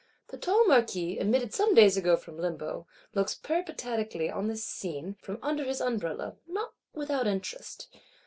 [0.29, 5.37] The tall Marquis, emitted some days ago from limbo, looks peripatetically on this scene, from
[5.43, 7.87] under his umbrella, not without interest.